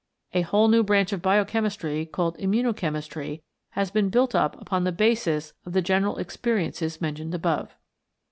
[0.33, 3.43] A whole new branch of biochemistry, called Immunochemistry,
[3.77, 7.75] has been built up upon the basis of the general experiences mentioned above.